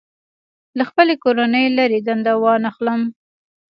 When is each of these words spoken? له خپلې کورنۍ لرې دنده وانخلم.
له 0.77 0.83
خپلې 0.89 1.13
کورنۍ 1.23 1.65
لرې 1.77 1.99
دنده 2.07 2.33
وانخلم. 2.43 3.01